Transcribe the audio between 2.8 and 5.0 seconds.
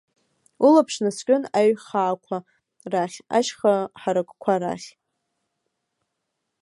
рахь, ашьха ҳаракқәа рахь.